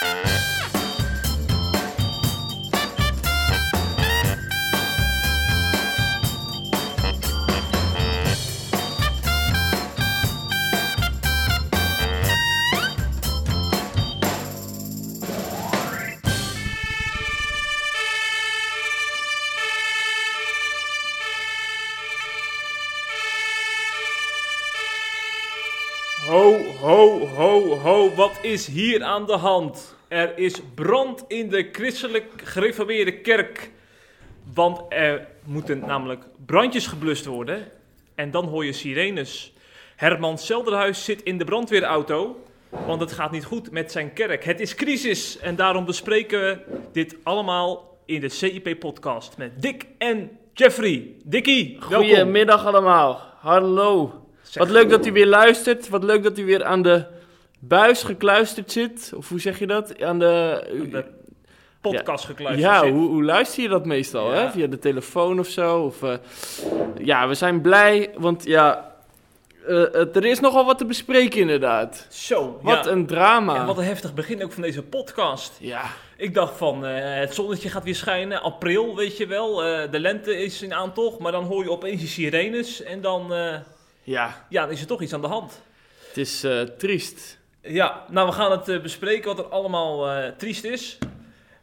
[0.00, 0.06] Ho,
[26.80, 29.94] ho, ho, ho, wat is hier aan de hand?
[30.10, 33.70] Er is brand in de christelijk gereformeerde kerk.
[34.54, 37.68] Want er moeten namelijk brandjes geblust worden.
[38.14, 39.52] En dan hoor je sirenes.
[39.96, 42.44] Herman Selderhuis zit in de brandweerauto.
[42.86, 44.44] Want het gaat niet goed met zijn kerk.
[44.44, 45.38] Het is crisis.
[45.38, 46.58] En daarom bespreken we
[46.92, 49.36] dit allemaal in de CIP-podcast.
[49.36, 51.08] Met Dick en Jeffrey.
[51.24, 52.08] Dickie, welkom.
[52.08, 53.20] Goedemiddag allemaal.
[53.40, 54.24] Hallo.
[54.42, 55.88] Zeg- Wat leuk dat u weer luistert.
[55.88, 57.04] Wat leuk dat u weer aan de
[57.60, 59.12] buis gekluisterd zit.
[59.16, 60.02] Of hoe zeg je dat?
[60.02, 60.64] Aan de...
[60.90, 61.04] de
[61.80, 62.92] podcast gekluisterd ja, zit.
[62.92, 64.34] hoe, hoe luister je dat meestal?
[64.34, 64.40] Ja.
[64.40, 64.50] Hè?
[64.50, 65.82] Via de telefoon of zo?
[65.82, 66.14] Of, eh,
[66.98, 68.94] ja, we zijn blij, want ja,
[69.66, 72.06] eh, er is nogal wat te bespreken inderdaad.
[72.10, 72.90] Zo, Wat ja.
[72.90, 73.56] een drama.
[73.56, 75.56] En wat een heftig begin ook van deze podcast.
[75.60, 75.84] Ja,
[76.16, 79.54] Ik dacht van, eh, het zonnetje gaat weer schijnen, april, weet je wel.
[79.90, 83.32] de lente is in aantocht, maar dan hoor je opeens die sirenes en dan,
[84.02, 85.62] ja, ja, dan is er toch iets aan de hand.
[86.08, 86.46] het is
[86.78, 87.38] triest.
[87.62, 90.98] Ja, nou we gaan het eh, bespreken wat er allemaal eh, triest is.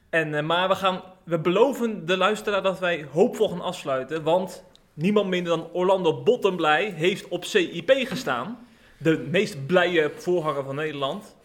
[0.09, 4.63] En, eh, maar we, gaan, we beloven de luisteraar dat wij hoopvol gaan afsluiten, want
[4.93, 8.67] niemand minder dan Orlando Bottenblij heeft op CIP gestaan.
[8.97, 11.35] De meest blije voorganger van Nederland.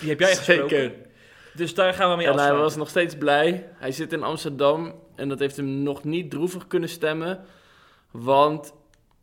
[0.00, 0.68] Die heb jij gesproken.
[0.68, 0.92] Zeker.
[1.54, 2.62] Dus daar gaan we mee En hij afsluiten.
[2.62, 3.68] was nog steeds blij.
[3.72, 7.44] Hij zit in Amsterdam en dat heeft hem nog niet droevig kunnen stemmen.
[8.10, 8.72] Want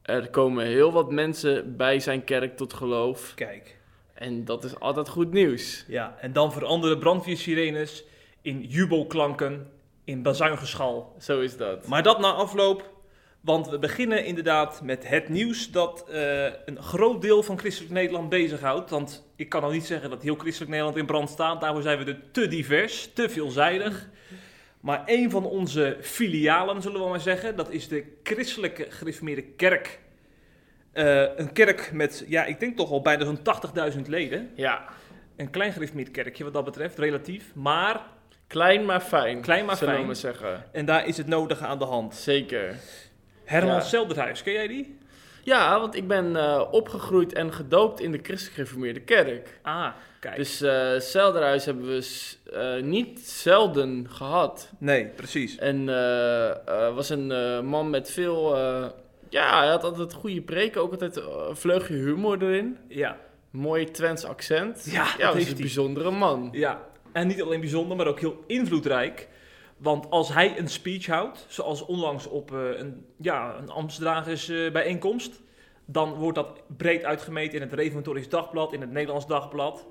[0.02, 3.32] er komen heel wat mensen bij zijn kerk tot geloof.
[3.36, 3.75] Kijk.
[4.16, 5.86] En dat is altijd goed nieuws.
[5.88, 8.04] Ja, en dan veranderen brandweersirenes
[8.42, 9.72] in jubelklanken,
[10.04, 11.16] in bazuingeschal.
[11.20, 11.88] Zo is dat.
[11.88, 12.94] Maar dat na afloop,
[13.42, 18.30] want we beginnen inderdaad met het nieuws dat eh, een groot deel van Christelijk Nederland
[18.30, 18.90] bezighoudt.
[18.90, 22.00] Want ik kan al niet zeggen dat heel Christelijk Nederland in brand staat, daarvoor zijn
[22.00, 24.10] we er te divers, te veelzijdig.
[24.80, 30.00] Maar een van onze filialen, zullen we maar zeggen, dat is de Christelijke Gereformeerde Kerk.
[30.96, 33.40] Eh, een kerk met, ja, ik denk toch al bijna zo'n
[33.96, 34.50] 80.000 leden.
[34.56, 34.84] Ja,
[35.36, 35.72] Een klein
[36.12, 37.52] kerkje wat dat betreft, relatief.
[37.56, 38.02] Maar,
[38.48, 39.42] klein maar fijn.
[39.42, 40.06] Klein maar we fijn.
[40.06, 40.64] maar zeggen.
[40.72, 42.16] en daar is het nodige aan de hand.
[42.16, 42.76] Zeker.
[43.44, 43.82] Herman Ja.
[43.82, 44.98] Selderhuis, ken jij die?
[45.44, 49.60] Ja, want ik ben eh, opgegroeid en gedoopt in de Christelijk Gereformeerde Kerk.
[49.62, 49.88] Ah,
[50.20, 50.36] kijk.
[50.36, 54.70] Dus eh Zelderhuis hebben we niet zelden gehad.
[54.78, 55.58] Nee, precies.
[55.58, 55.86] En
[56.96, 58.58] was een man met veel.
[59.26, 62.78] Eh, ja, hij had altijd goede preken, ook altijd eh, een vleugje humor erin.
[62.88, 63.18] Ja,
[63.56, 64.86] Mooi Twents accent.
[64.92, 66.50] Ja, dat ja was heeft een bijzondere man.
[66.52, 66.88] ja.
[67.12, 69.28] En niet alleen bijzonder, maar ook heel invloedrijk.
[69.78, 74.72] Want als hij een speech houdt, zoals onlangs op eh, een, ja, een Amsterdagers eh,
[74.72, 75.42] bijeenkomst,
[75.86, 79.86] dan wordt dat breed uitgemeten in het Reformatorisch Dagblad, in het Nederlands Dagblad.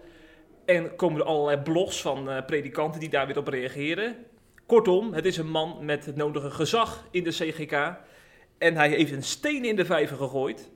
[0.65, 4.16] En komen er allerlei blogs van eh, predikanten die daar weer op reageren.
[4.66, 7.97] Kortom, het is een man met het nodige gezag in de CGK.
[8.64, 10.70] En hij heeft een steen in de vijver gegooid.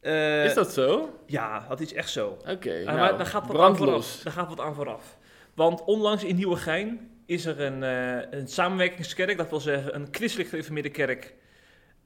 [0.00, 1.18] Eh, Is dat zo?
[1.26, 2.38] Ja, dat is echt zo.
[2.48, 4.20] Oké, Ja, nou, maar daar gaat, wat aan vooraf.
[4.24, 5.18] daar gaat wat aan vooraf.
[5.54, 10.48] Want onlangs in Nieuwegein is er een, eh, een samenwerkingskerk, dat wil zeggen een christelijk
[10.48, 11.34] gereformeerde kerk,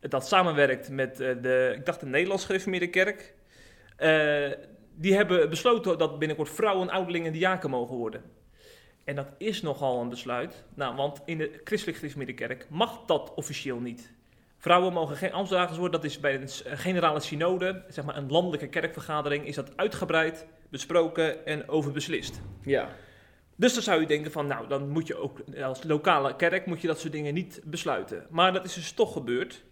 [0.00, 3.34] dat samenwerkt met eh, de, ik dacht de Nederlands gereformeerde kerk.
[3.96, 4.50] Eh,
[4.94, 8.22] die hebben besloten dat binnenkort vrouwen, ouderlingen en diaken mogen worden.
[9.04, 10.64] En dat is nogal een besluit.
[10.74, 14.13] Nou, want in de christelijk gereformeerde kerk mag dat officieel niet.
[14.64, 16.00] Vrouwen mogen geen ambtsdragers worden.
[16.00, 20.46] Dat is bij een een generale synode, zeg maar een landelijke kerkvergadering, is dat uitgebreid
[20.70, 22.40] besproken en over beslist.
[22.62, 22.88] Ja.
[23.56, 26.80] Dus dan zou je denken van, nou, dan moet je ook als lokale kerk moet
[26.80, 28.26] je dat soort dingen niet besluiten.
[28.30, 29.64] Maar dat is dus toch gebeurd.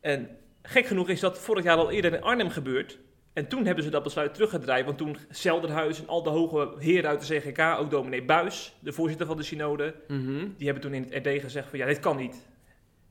[0.00, 0.28] En
[0.62, 2.98] gek genoeg is dat vorig jaar al eerder in Arnhem gebeurd.
[3.32, 7.10] En toen hebben ze dat besluit teruggedraaid, want toen Zelderhuis en al de hoge heren
[7.10, 10.46] uit de CGK, ook dominee Buis, de voorzitter van de synode, Mhm.
[10.56, 12.52] die hebben toen in het RD gezegd van, ja, dit kan niet.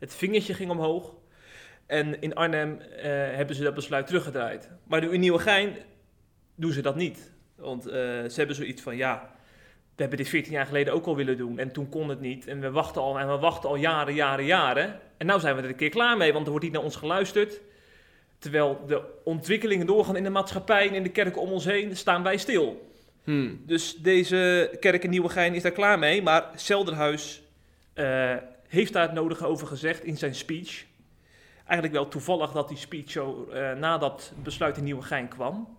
[0.03, 1.13] Het vingertje ging omhoog.
[1.85, 4.69] En in Arnhem eh, hebben ze dat besluit teruggedraaid.
[4.87, 5.75] Maar in Nieuwegein
[6.55, 7.31] doen ze dat niet.
[7.55, 9.29] Want eh, ze hebben zoiets van, ja,
[9.95, 11.59] we hebben dit 14 jaar geleden ook al willen doen.
[11.59, 12.47] En toen kon het niet.
[12.47, 14.99] En we wachten al, en we wachten al jaren, jaren, jaren.
[15.17, 16.95] En nou zijn we er een keer klaar mee, want er wordt niet naar ons
[16.95, 17.61] geluisterd.
[18.37, 22.23] Terwijl de ontwikkelingen doorgaan in de maatschappij en in de kerken om ons heen, staan
[22.23, 22.91] wij stil.
[23.23, 23.55] Hm.
[23.65, 26.21] Dus deze kerk in Nieuwegein is daar klaar mee.
[26.21, 27.41] Maar Zelderhuis
[27.93, 28.35] eh,
[28.73, 30.85] heeft daar het nodige over gezegd in zijn speech.
[31.65, 35.77] Eigenlijk wel toevallig dat die speech zo eh, nadat het besluit in Nieuwegein kwam.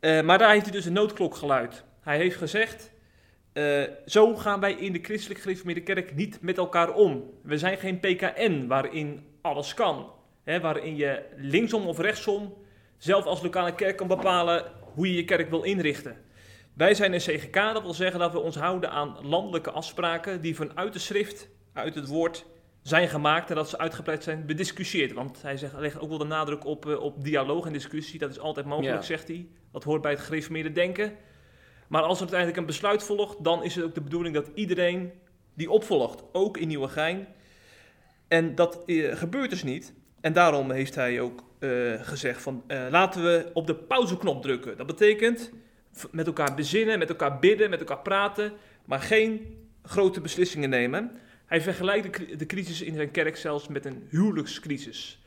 [0.00, 1.84] Eh, maar daar heeft hij dus een noodklok geluid.
[2.00, 2.90] Hij heeft gezegd,
[3.52, 7.30] eh, zo gaan wij in de christelijk gereformeerde kerk niet met elkaar om.
[7.42, 10.12] We zijn geen PKN waarin alles kan.
[10.44, 12.54] Hè, waarin je linksom of rechtsom
[12.98, 14.64] zelf als lokale kerk kan bepalen
[14.94, 16.16] hoe je je kerk wil inrichten.
[16.72, 20.56] Wij zijn een CGK, dat wil zeggen dat we ons houden aan landelijke afspraken die
[20.56, 21.48] vanuit de schrift,
[21.80, 22.44] uit het woord,
[22.82, 25.12] zijn gemaakt en dat ze uitgebreid zijn bediscussieerd.
[25.12, 28.18] Want hij zegt, legt ook wel de nadruk op, eh, op dialoog en discussie.
[28.18, 29.02] Dat is altijd mogelijk, Ja.
[29.02, 29.46] zegt hij.
[29.72, 31.12] Dat hoort bij het gereformeerde denken.
[31.88, 35.12] Maar als er uiteindelijk een besluit volgt, dan is het ook de bedoeling dat iedereen
[35.54, 37.26] die opvolgt, ook in Nieuwegein.
[38.28, 39.94] En dat eh, gebeurt dus niet.
[40.20, 44.76] En daarom heeft hij ook eh, gezegd van laten we op de pauzeknop drukken.
[44.76, 45.50] Dat betekent
[46.10, 48.52] met elkaar bezinnen, met elkaar bidden, met elkaar praten,
[48.84, 51.10] maar geen grote beslissingen nemen.
[51.50, 55.18] Hij vergelijkt de, de crisis in zijn kerk zelfs met een huwelijkscrisis.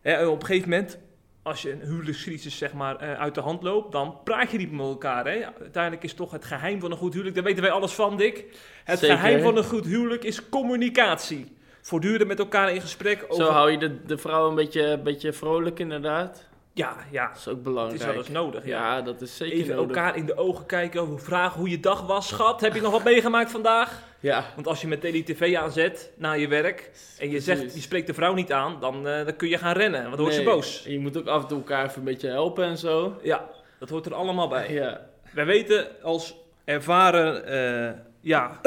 [0.00, 0.98] Hè, en op een gegeven moment,
[1.42, 4.70] als je een huwelijkscrisis zeg maar, eh, uit de hand loopt, dan praat je niet
[4.70, 5.26] met elkaar.
[5.26, 5.44] Hè?
[5.60, 8.44] Uiteindelijk is toch het geheim van een goed huwelijk, daar weten wij alles van, Dick.
[8.84, 9.16] Het Zeker.
[9.16, 11.52] geheim van een goed huwelijk is communicatie.
[11.80, 13.44] Voortdurend met elkaar in gesprek over...
[13.44, 16.48] Zo hou je de, de vrouw een beetje, een beetje vrolijk inderdaad.
[16.76, 18.00] Ja, ja, Dat is ook het belangrijk.
[18.00, 18.64] is wel eens nodig.
[18.66, 18.96] Ja.
[18.96, 19.96] Ja, dat is zeker Even nodig.
[19.96, 22.28] elkaar in de ogen kijken, vragen hoe je dag was.
[22.28, 24.02] Schat, heb je nog wat meegemaakt vandaag?
[24.20, 28.06] Ja, Want als je met tv aanzet na je werk en je zegt, je spreekt
[28.06, 30.42] de vrouw niet aan, dan, eh, dan kun je gaan rennen, want dan wordt ze
[30.42, 30.84] boos.
[30.86, 33.18] en Je moet ook af en toe elkaar even een beetje helpen en zo.
[33.22, 33.48] Ja,
[33.78, 34.72] dat hoort er allemaal bij.
[34.72, 35.00] Ja.
[35.32, 38.60] Wij weten als ervaren, eh, ja,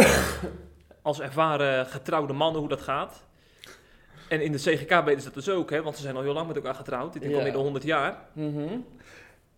[1.02, 3.26] als ervaren getrouwde mannen hoe dat gaat.
[4.28, 6.34] En in de CGK weten ze dat dus ook, hè, want ze zijn al heel
[6.34, 7.16] lang met elkaar getrouwd.
[7.16, 8.28] Ik denk al meer dan 100 jaar.
[8.34, 8.78] Mhm.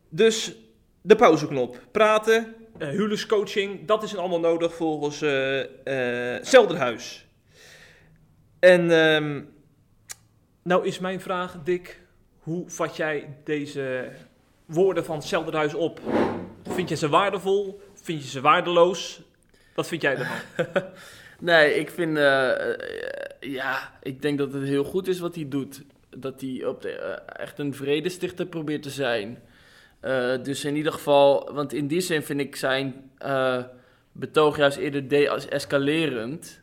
[0.10, 0.56] Dus
[1.02, 1.80] de pauzeknop.
[1.92, 7.28] Praten, eh, huwelijkscoaching, dat is allemaal nodig volgens eh, Zelderhuis.
[8.60, 9.42] En ehm,
[10.64, 12.02] nou is mijn vraag, Dick,
[12.40, 14.12] hoe vat jij deze
[14.66, 16.00] woorden van Zelderhuis op?
[16.70, 17.82] Vind je ze waardevol?
[17.94, 19.22] Vind je ze waardeloos?
[19.76, 20.38] Wat vind jij ervan?
[21.40, 22.80] Nee, ik vind, eh, eh,
[23.40, 25.84] ja, ik denk dat het heel goed is wat hij doet.
[26.10, 29.42] Dat hij op de, eh, echt een vredestichter probeert te zijn.
[30.44, 33.12] Dus in ieder geval, want in die zin vind ik zijn
[34.12, 36.62] betoog juist eerder de-escalerend.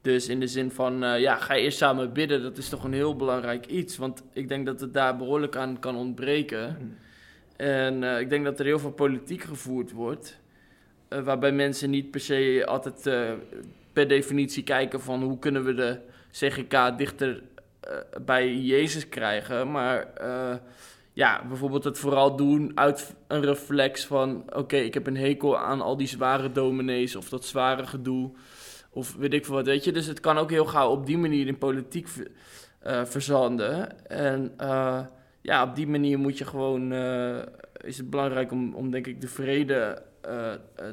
[0.00, 3.16] Dus in de zin van, ja, ga eerst samen bidden, dat is toch een heel
[3.16, 3.96] belangrijk iets.
[3.96, 6.76] Want ik denk dat het daar behoorlijk aan kan ontbreken.
[7.60, 10.38] En eh, ik denk dat er heel veel politiek gevoerd wordt.
[11.08, 13.10] waarbij mensen niet per se altijd
[13.92, 15.98] per definitie kijken van hoe kunnen we de
[16.30, 17.42] CGK dichter
[17.80, 19.70] eh, bij Jezus krijgen.
[19.70, 20.54] Maar eh,
[21.12, 24.42] ja, bijvoorbeeld het vooral doen uit een reflex van...
[24.56, 28.30] oké, ik heb een hekel aan al die zware dominees of dat zware gedoe.
[28.90, 29.92] Of weet ik veel wat, weet je.
[29.92, 32.08] Dus het kan ook heel gauw op die manier in politiek
[32.78, 34.06] eh, verzanden.
[34.08, 34.54] En
[35.42, 36.92] ja, op die manier moet je gewoon...
[37.80, 40.02] is het belangrijk om, om denk ik de vrede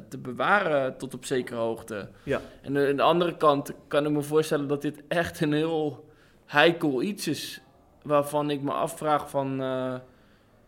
[0.08, 2.08] te bewaren tot op zekere hoogte.
[2.22, 2.40] Ja.
[2.62, 6.08] En eh, aan de andere kant kan ik me voorstellen dat dit echt een heel
[6.46, 7.60] heikel iets is.
[8.02, 9.62] Waarvan ik me afvraag van...
[9.62, 9.94] eh,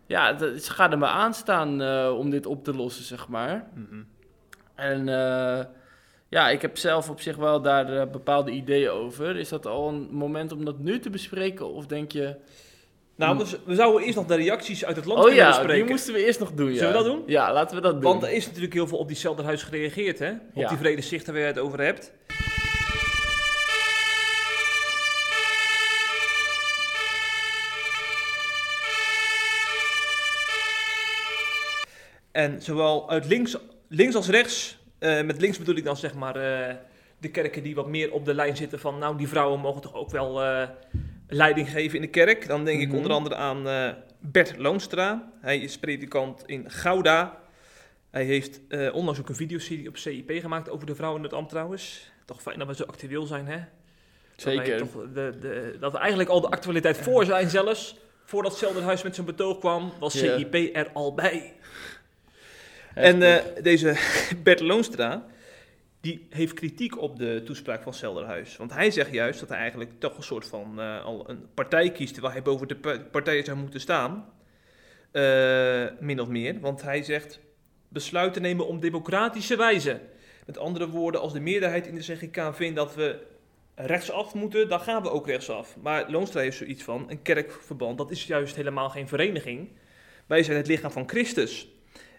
[0.06, 3.68] ja, het gaat er me aanstaan eh om dit op te lossen, zeg maar.
[4.74, 5.64] En eh,
[6.28, 9.36] ja, ik heb zelf op zich wel daar eh, bepaalde ideeën over.
[9.36, 11.72] Is dat al een moment om dat nu te bespreken?
[11.72, 12.36] Of denk je...
[13.20, 15.74] Nou, we, we zouden eerst nog de reacties uit het land Oh ja, bespreken.
[15.74, 16.76] die moesten we eerst nog doen, ja.
[16.76, 17.22] Zullen we dat doen?
[17.26, 18.02] Ja, laten we dat doen.
[18.02, 20.30] Want er is natuurlijk heel veel op die Zelderhuis gereageerd, hè?
[20.30, 20.68] Op Ja.
[20.68, 22.12] die vredestichter waar je het over hebt.
[32.32, 33.56] En zowel uit links,
[33.88, 36.74] links als rechts, eh, met links bedoel ik dan zeg maar eh,
[37.18, 39.94] de kerken die wat meer op de lijn zitten van, nou die vrouwen mogen toch
[39.94, 40.68] ook wel eh,
[41.30, 42.46] leiding geven in de kerk.
[42.46, 42.96] Dan denk ik Mhm.
[42.96, 45.32] onder andere aan eh, Bert Loonstra.
[45.40, 47.38] Hij is predikant in Gouda.
[48.10, 51.34] Hij heeft eh, onlangs ook een videoserie op CIP gemaakt over de vrouwen in het
[51.36, 52.10] ambt trouwens.
[52.24, 53.56] Toch fijn dat we zo actueel zijn, hè?
[53.56, 54.78] Dat Zeker.
[54.78, 57.96] toch de, de, dat we eigenlijk al de actualiteit voor zijn zelfs.
[58.24, 60.18] Voordat Zelderhuis met zijn betoog kwam, was.
[60.18, 61.52] CIP er al bij.
[62.94, 63.96] En eh, deze
[64.42, 65.24] Bert Loonstra,
[66.00, 68.56] die heeft kritiek op de toespraak van Zelderhuis.
[68.56, 71.92] Want hij zegt juist dat hij eigenlijk toch een soort van eh, al een partij
[71.92, 74.32] kiest waar hij boven de pa- partijen zou moeten staan.
[75.10, 76.60] Eh, min of meer.
[76.60, 77.40] Want hij zegt
[77.88, 80.00] besluiten nemen op democratische wijze.
[80.46, 83.26] Met andere woorden, als de meerderheid in de CGK vindt dat we
[83.74, 85.76] rechtsaf moeten, dan gaan we ook rechtsaf.
[85.82, 89.68] Maar Loonstra heeft zoiets van, een kerkverband, dat is juist helemaal geen vereniging.
[90.26, 91.68] Wij zijn het lichaam van Christus.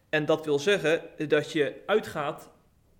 [0.09, 2.50] En dat wil zeggen dat je uitgaat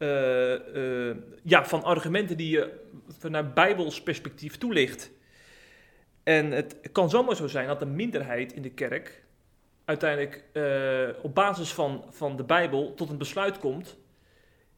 [0.01, 2.79] eh, eh, ja, van argumenten die je
[3.19, 5.11] vanuit Bijbels perspectief toelicht.
[6.23, 9.23] En het kan zomaar zo zijn dat de minderheid in de kerk
[9.85, 13.97] uiteindelijk eh, op basis van, van de Bijbel tot een besluit komt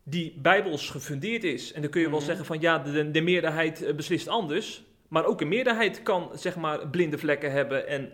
[0.03, 1.74] die bijbels gefundeerd is.
[1.74, 2.27] En dan kun je wel Mhm.
[2.27, 4.84] zeggen van ja, de, de meerderheid beslist anders.
[5.08, 8.12] Maar ook een meerderheid kan zeg maar blinde vlekken hebben en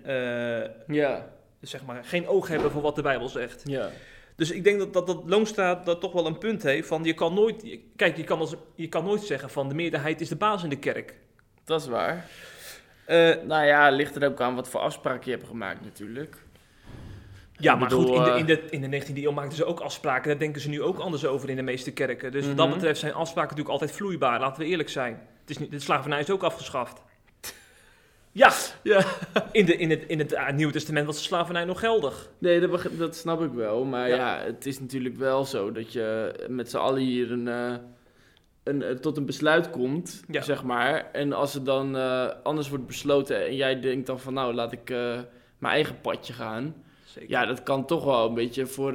[0.87, 1.29] Ja,
[1.61, 3.61] zeg maar geen oog hebben voor wat de Bijbel zegt.
[3.65, 3.89] ja.
[4.39, 7.13] Dus ik denk dat, dat, dat Loonstraat dat toch wel een punt heeft van je
[7.13, 10.29] kan nooit, je- kijk, je kan, als, je kan nooit zeggen van de meerderheid is
[10.29, 11.13] de baas in de kerk.
[11.63, 12.25] Dat is waar.
[13.05, 16.35] Eh, Nou ja, ligt er ook aan wat voor afspraken je hebt gemaakt natuurlijk.
[17.57, 19.65] ja, maar bedoel, goed, in de, eh, in, de, in de 19e eeuw maakten ze
[19.65, 20.29] ook afspraken.
[20.29, 22.31] Daar denken ze nu ook anders over in de meeste kerken.
[22.31, 22.75] Dus wat dat Mhm.
[22.75, 24.39] betreft zijn afspraken natuurlijk altijd vloeibaar.
[24.39, 25.13] Laten we eerlijk zijn.
[25.41, 27.01] Het is niet, de slavernij is ook afgeschaft.
[28.39, 28.51] Ja,
[28.83, 29.05] Ja.
[29.51, 32.29] in, de, in het, in het Nieuwe Testament was de slavernij nog geldig.
[32.37, 33.83] Nee, dat, dat snap ik wel.
[33.85, 34.15] Maar Ja.
[34.15, 34.43] ja.
[34.45, 37.73] het is natuurlijk wel zo dat je met z'n allen hier een, eh,
[38.63, 40.41] een, eh, tot een besluit komt, Ja.
[40.41, 41.09] zeg maar.
[41.11, 41.95] En als er dan
[42.43, 44.89] anders wordt besloten en jij denkt dan van nou, laat ik
[45.57, 46.75] mijn eigen padje gaan.
[47.05, 47.29] Zeker.
[47.29, 48.93] Ja, dat kan toch wel een beetje voor,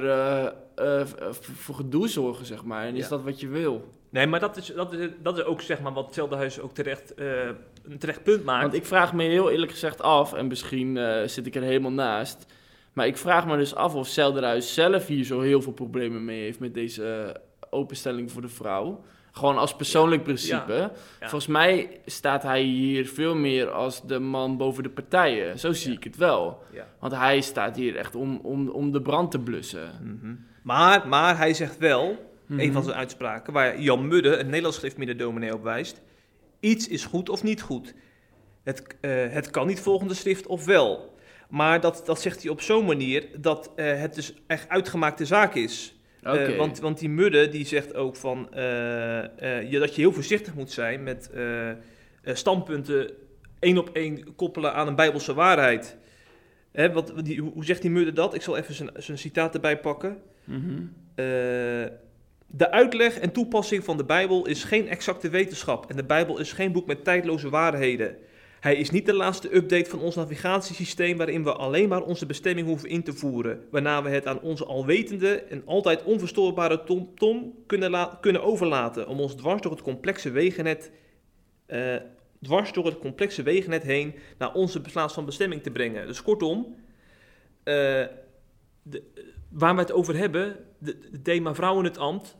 [1.39, 2.85] voor gedoe zorgen, zeg maar.
[2.85, 3.09] En is Ja.
[3.09, 3.89] dat wat je wil?
[4.15, 6.73] Nee, maar dat is, dat is, dat is ook zeg maar, wat hetzelfde huis ook
[6.73, 7.45] terecht, eh,
[7.83, 8.61] een terecht punt maakt.
[8.61, 11.91] Want ik vraag me heel eerlijk gezegd af, en misschien eh, zit ik er helemaal
[11.91, 12.45] naast.
[12.93, 16.41] Maar ik vraag me dus af of Zelderhuis zelf hier zo heel veel problemen mee
[16.41, 17.35] heeft met deze
[17.69, 19.03] openstelling voor de vrouw.
[19.31, 20.73] Gewoon als persoonlijk principe.
[20.73, 20.91] Ja.
[21.19, 25.59] Volgens mij staat hij hier veel meer als de man boven de partijen.
[25.59, 25.97] Zo zie Ja.
[25.97, 26.63] ik het wel.
[26.71, 26.87] Ja.
[26.99, 29.89] Want hij staat hier echt om, om, om de brand te blussen.
[30.01, 30.35] Mhm.
[30.61, 32.71] maar, maar hij zegt wel, een Mhm.
[32.71, 36.01] van zijn uitspraken, waar Jan Mudde, een Nederlands schriftmiddendominee, op wijst.
[36.59, 37.93] Iets is goed of niet goed.
[38.63, 41.13] Het, eh, het kan niet volgens de schrift of wel.
[41.49, 45.55] Maar dat, dat zegt hij op zo'n manier dat eh, het dus echt uitgemaakte zaak
[45.55, 45.95] is.
[46.21, 46.55] Eh, Oké.
[46.55, 51.03] want, want die Mudde die zegt ook van, je, dat je heel voorzichtig moet zijn
[51.03, 51.29] met
[52.23, 53.11] standpunten
[53.59, 55.97] één op één koppelen aan een bijbelse waarheid.
[56.71, 58.33] Hè, wat, die, hoe zegt die Mudde dat?
[58.33, 60.17] Ik zal even zijn, zijn citaat erbij pakken.
[61.15, 61.25] Eh,
[62.57, 66.51] de uitleg en toepassing van de Bijbel is geen exacte wetenschap en de Bijbel is
[66.51, 68.17] geen boek met tijdloze waarheden.
[68.59, 72.67] Hij is niet de laatste update van ons navigatiesysteem waarin we alleen maar onze bestemming
[72.67, 77.89] hoeven in te voeren, waarna we het aan onze alwetende en altijd onverstoorbare tom-tom kunnen,
[77.89, 80.91] la- kunnen overlaten om ons dwars door het complexe wegennet,
[81.65, 81.95] eh,
[82.41, 86.07] dwars door het complexe wegennet heen naar onze plaats van bestemming te brengen.
[86.07, 86.75] Dus kortom,
[87.63, 88.03] eh,
[89.49, 92.37] waar we het over hebben, het thema vrouw in het ambt,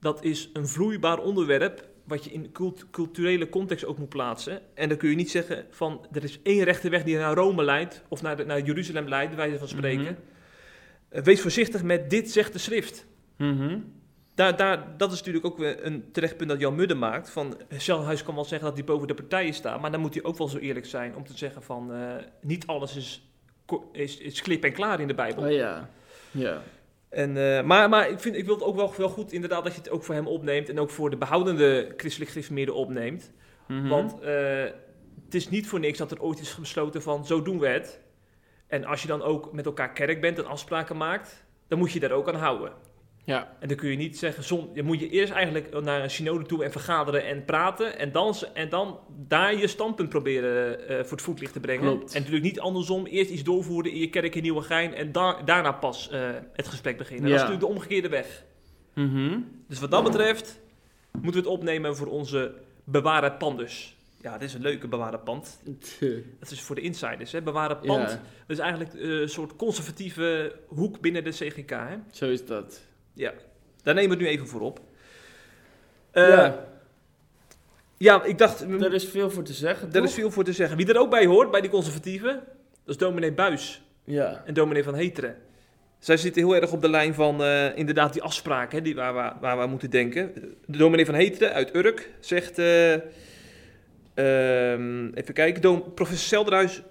[0.00, 4.60] dat is een vloeibaar onderwerp wat je in cult- culturele context ook moet plaatsen.
[4.74, 7.64] En dan kun je niet zeggen van er is één rechte weg die naar Rome
[7.64, 10.02] leidt of naar, de- naar Jeruzalem leidt, bij wijze van spreken.
[10.02, 10.14] Mhm.
[11.08, 13.06] Eh, Wees voorzichtig met dit zegt de schrift.
[13.36, 13.78] Mhm.
[14.34, 17.30] Daar, daar, dat is natuurlijk ook weer een terecht punt dat Jan Mudde maakt.
[17.30, 20.22] Van, Schellenhuis kan wel zeggen dat hij boven de partijen staat, maar dan moet hij
[20.22, 23.28] ook wel zo eerlijk zijn om te zeggen van eh, niet alles is,
[23.92, 25.44] is, is klip en klaar in de Bijbel.
[25.44, 25.90] Oh ja.
[26.30, 26.62] Ja.
[27.08, 29.72] En, eh, maar maar ik, vind, ik wil het ook wel, wel goed inderdaad dat
[29.72, 33.32] je het ook voor hem opneemt en ook voor de behoudende christelijk gereformeerden opneemt.
[33.68, 33.88] Mhm.
[33.88, 34.64] Want eh,
[35.24, 38.00] het is niet voor niks dat er ooit is besloten van zo doen we het.
[38.66, 42.00] En als je dan ook met elkaar kerk bent en afspraken maakt, dan moet je
[42.00, 42.72] daar ook aan houden.
[43.28, 43.56] Ja.
[43.58, 46.46] En dan kun je niet zeggen, zon, je moet je eerst eigenlijk naar een synode
[46.46, 47.98] toe en vergaderen en praten.
[47.98, 51.84] En dan, en dan daar je standpunt proberen eh, voor het voetlicht te brengen.
[51.84, 52.14] Klopt.
[52.14, 55.72] En natuurlijk niet andersom, eerst iets doorvoeren in je kerk in Nieuwegein en da daarna
[55.72, 57.24] pas eh, het gesprek beginnen.
[57.24, 58.44] Dat is natuurlijk de omgekeerde weg.
[58.94, 59.38] Mhm.
[59.66, 60.60] Dus wat dat betreft
[61.12, 62.54] moeten we het opnemen voor onze
[62.84, 63.96] bewaren pandus.
[64.20, 65.60] Ja, dit is een leuke bewaren pand.
[66.40, 67.42] Dat is voor de insiders, hè.
[67.42, 68.10] Bewaren pand.
[68.10, 71.96] Ja, Dat is eigenlijk eh, een soort conservatieve hoek binnen de CGK, hè.
[72.10, 72.86] zo is dat.
[73.18, 73.32] Ja,
[73.82, 74.80] daar nemen we het nu even voor op.
[76.10, 76.64] Eh, ja,
[77.96, 80.76] ja, ik dacht, er is veel voor te zeggen, er is veel voor te zeggen.
[80.76, 82.32] Wie er ook bij hoort, bij die conservatieven,
[82.84, 84.42] dat is dominee Buis Ja.
[84.46, 85.36] en dominee Van Heteren.
[85.98, 89.36] Zij zitten heel erg op de lijn van eh, inderdaad die afspraken die, waar, waar,
[89.40, 90.32] waar we aan moeten denken.
[90.66, 92.92] De dominee Van Heteren uit Urk zegt, eh,
[94.14, 96.82] ehm, even kijken, dom, professor Selderhuis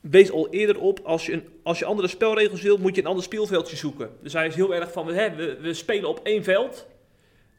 [0.00, 3.06] wees al eerder op, als je, een, als je andere spelregels wilt, moet je een
[3.06, 4.10] ander speelveldje zoeken.
[4.22, 6.86] Dus hij is heel erg van, hè, we, we spelen op één veld,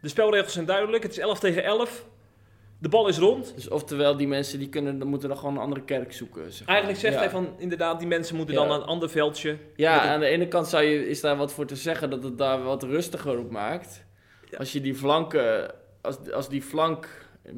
[0.01, 2.05] de spelregels zijn duidelijk, het is 11 tegen 11,
[2.81, 3.51] de bal is rond.
[3.55, 6.51] Dus oftewel, die mensen die kunnen, dan moeten dan gewoon een andere kerk zoeken.
[6.51, 6.67] Zeg maar.
[6.67, 7.19] Eigenlijk zegt ja.
[7.19, 8.65] hij van, inderdaad, die mensen moeten Ja.
[8.65, 9.57] dan een ander veldje.
[9.75, 12.37] Ja, aan de ene kant zou je, is daar wat voor te zeggen dat het
[12.37, 14.03] daar wat rustiger op maakt.
[14.49, 14.57] Ja.
[14.57, 17.07] Als je die flanken, als, als die flank,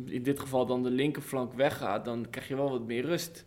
[0.06, 3.46] in dit geval dan de linkerflank weggaat, dan krijg je wel wat meer rust.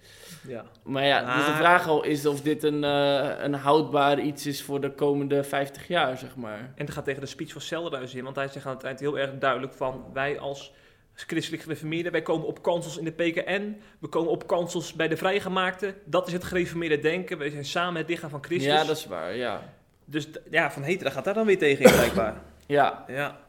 [0.48, 0.64] Ja.
[0.82, 4.62] Maar ja, dus de vraag al is of dit een, eh, een houdbaar iets is
[4.62, 6.58] voor de komende 50 jaar, zeg maar.
[6.58, 9.00] En het gaat tegen de speech van Selderhuis in, want hij zegt aan het eind
[9.00, 10.72] heel erg duidelijk van wij als
[11.14, 15.16] christelijk gereformeerden, wij komen op kansels in de PKN, we komen op kansels bij de
[15.16, 15.94] vrijgemaakten.
[16.04, 18.72] Dat is het gereformeerde denken, wij zijn samen het lichaam van Christus.
[18.72, 19.62] Ja, dat is waar, ja.
[20.04, 22.40] Dus ja, Van Heteren gaat daar dan weer tegen in blijkbaar.
[22.66, 23.45] Ja, ja.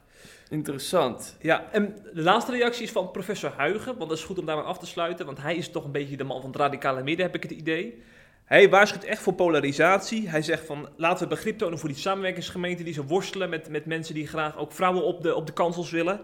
[0.50, 1.38] Interessant.
[1.42, 4.56] Ja, en de laatste reactie is van professor Huigen, want dat is goed om daar
[4.56, 7.04] maar af te sluiten, want hij is toch een beetje de man van het radicale
[7.04, 8.02] midden, heb ik het idee.
[8.48, 10.30] Hij waarschuwt echt voor polarisatie.
[10.30, 13.86] Hij zegt van, laten we begrip tonen voor die samenwerkingsgemeenten die zo worstelen met, met
[13.86, 16.20] mensen die graag ook vrouwen op de, op de kansels willen.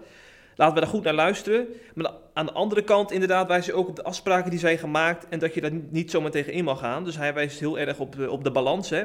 [0.56, 1.68] Laten we daar goed naar luisteren.
[1.94, 5.27] Maar aan de andere kant inderdaad wijst hij ook op de afspraken die zijn gemaakt
[5.30, 7.03] en dat je daar niet zomaar tegen in mag gaan.
[7.03, 9.03] Dus hij wijst heel erg op de, op de balans, hè.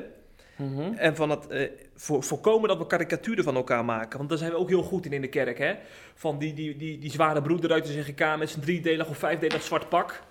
[0.56, 0.92] Mhm.
[0.96, 4.18] En van het eh, voor, voorkomen dat we karikaturen van elkaar maken.
[4.18, 5.58] Want daar zijn we ook heel goed in in de kerk.
[5.58, 5.74] Hè?
[6.14, 9.62] Van die, die, die, die zware broeder uit de ZGK met zijn driedelig of vijfdelig
[9.62, 10.22] zwart pak.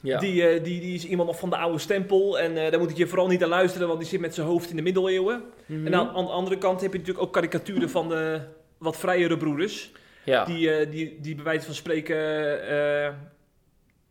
[0.00, 0.18] Ja.
[0.18, 2.38] Die, eh, die, die is iemand nog van de oude stempel.
[2.38, 4.46] En eh, daar moet ik je vooral niet aan luisteren, want die zit met zijn
[4.46, 5.42] hoofd in de middeleeuwen.
[5.66, 5.86] Mhm.
[5.86, 8.40] En aan, aan de andere kant heb je natuurlijk ook karikaturen van de
[8.78, 9.92] wat vrijere broeders.
[10.24, 10.44] ja.
[10.44, 12.16] Die, eh, die, die bij wijze van spreken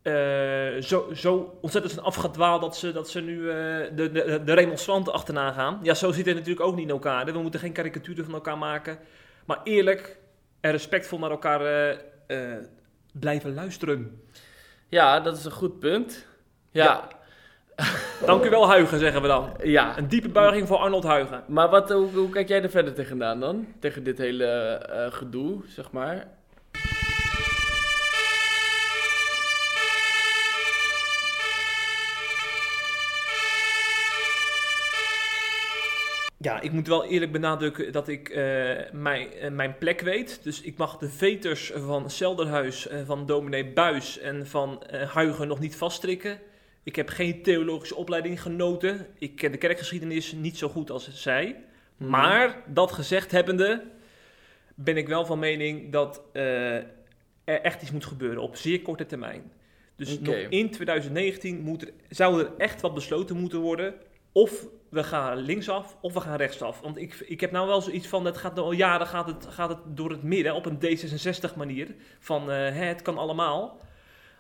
[0.08, 3.56] eh, zo, zo ontzettend zijn afgedwaald dat ze, dat ze nu eh,
[3.96, 5.80] de, de, de remonstranten achterna gaan.
[5.82, 7.26] Ja, zo zit het natuurlijk ook niet in elkaar.
[7.26, 7.32] hè.
[7.32, 9.00] We moeten geen karikaturen van elkaar maken.
[9.46, 10.18] Maar eerlijk
[10.60, 11.62] en respectvol naar elkaar
[12.28, 12.38] eh,
[13.14, 14.22] blijven luisteren.
[14.90, 16.26] ja, dat is een goed punt.
[16.72, 17.08] Ja.
[18.26, 19.54] Dank u wel, Huigen, zeggen we dan.
[19.64, 19.98] Ja.
[19.98, 21.44] Een diepe buiging voor Arnold Huigen.
[21.48, 23.68] Maar wat, hoe, hoe kijk jij er verder tegenaan dan?
[23.80, 24.80] Tegen dit hele
[25.12, 26.37] gedoe, zeg maar.
[36.40, 40.40] Ja, ik moet wel eerlijk benadrukken dat ik eh, mijn, eh, mijn plek weet.
[40.44, 45.60] Dus ik mag de veters van Selderhuis, eh, van dominee Buis en van Huigen nog
[45.60, 46.40] niet vaststrikken.
[46.84, 49.08] Ik heb geen theologische opleiding genoten.
[49.18, 51.64] Ik ken de kerkgeschiedenis niet zo goed als zij.
[51.98, 52.10] Mhm.
[52.10, 53.84] Maar dat gezegd hebbende,
[54.76, 56.86] ben ik wel van mening dat er
[57.44, 59.52] echt iets moet gebeuren op zeer korte termijn.
[59.96, 63.94] Dus nog in 2019 moet er, zou er echt wat besloten moeten worden.
[64.32, 66.82] Of we gaan linksaf of we gaan rechtsaf.
[66.82, 69.48] Want ik, ik heb nou wel zoiets van, het gaat nou al jaren gaat het,
[69.50, 71.96] gaat het door het midden op een D66 manier.
[72.20, 73.80] Van eh, het kan allemaal.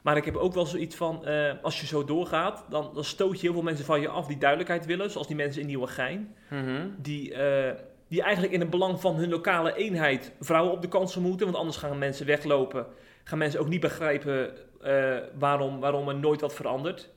[0.02, 3.36] Maar ik heb ook wel zoiets van, eh, als je zo doorgaat, dan, dan stoot
[3.36, 5.12] je heel veel mensen van je af die duidelijkheid willen.
[5.12, 6.36] Zoals die mensen in Nieuwegein.
[6.50, 6.88] Mhm.
[6.98, 7.74] Die, eh,
[8.08, 11.46] die eigenlijk in het belang van hun lokale eenheid vrouwen op de kansel moeten.
[11.46, 12.86] Want anders gaan mensen weglopen.
[13.24, 14.54] Gaan mensen ook niet begrijpen
[15.38, 17.10] waarom, waarom er nooit wat verandert.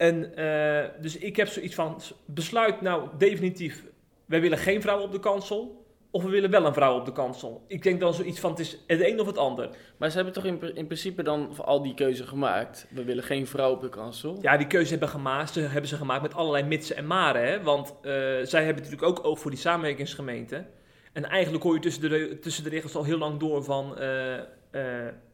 [0.00, 3.84] En eh, dus ik heb zoiets van, besluit nou definitief,
[4.24, 5.84] wij willen geen vrouw op de kansel.
[6.10, 7.64] Of we willen wel een vrouw op de kansel.
[7.66, 9.70] Ik denk dan zoiets van, het is het een of het ander.
[9.96, 12.86] Maar ze hebben toch in, in principe dan voor al die keuze gemaakt.
[12.90, 14.38] We willen geen vrouw op de kansel.
[14.40, 17.48] Ja, die keuze hebben, gemaakt, ze, hebben ze gemaakt met allerlei mitsen en maren.
[17.48, 17.62] Hè?
[17.62, 20.66] Want eh, zij hebben natuurlijk ook oog voor die samenwerkingsgemeente.
[21.12, 23.98] En eigenlijk hoor je tussen de, tussen de regels al heel lang door van...
[23.98, 24.38] eh,
[24.70, 24.82] eh,